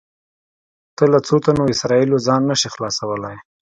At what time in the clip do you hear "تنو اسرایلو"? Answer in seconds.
1.43-2.17